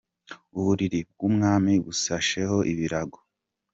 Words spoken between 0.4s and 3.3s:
Uburiri bw’umwami busasheho ibirago.